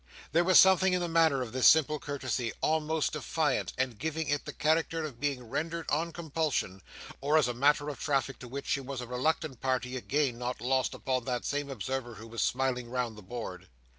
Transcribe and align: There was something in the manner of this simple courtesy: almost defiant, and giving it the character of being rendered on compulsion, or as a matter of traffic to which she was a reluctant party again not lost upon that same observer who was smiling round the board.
There 0.31 0.43
was 0.43 0.57
something 0.57 0.93
in 0.93 0.99
the 0.99 1.07
manner 1.07 1.43
of 1.43 1.51
this 1.51 1.67
simple 1.67 1.99
courtesy: 1.99 2.51
almost 2.61 3.11
defiant, 3.13 3.71
and 3.77 3.99
giving 3.99 4.29
it 4.29 4.45
the 4.45 4.51
character 4.51 5.03
of 5.03 5.19
being 5.19 5.47
rendered 5.47 5.85
on 5.91 6.11
compulsion, 6.11 6.81
or 7.21 7.37
as 7.37 7.47
a 7.47 7.53
matter 7.53 7.87
of 7.87 7.99
traffic 7.99 8.39
to 8.39 8.47
which 8.47 8.65
she 8.65 8.81
was 8.81 8.99
a 9.01 9.05
reluctant 9.05 9.61
party 9.61 9.95
again 9.95 10.39
not 10.39 10.59
lost 10.59 10.95
upon 10.95 11.25
that 11.25 11.45
same 11.45 11.69
observer 11.69 12.15
who 12.15 12.25
was 12.27 12.41
smiling 12.41 12.89
round 12.89 13.15
the 13.15 13.21
board. 13.21 13.67